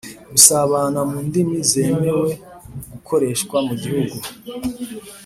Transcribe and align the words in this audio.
gusabana 0.33 0.99
mu 1.09 1.17
ndimi 1.27 1.57
zemewe 1.71 2.29
gukoreshwa 2.91 3.57
mu 3.67 3.73
gihugu: 3.81 4.15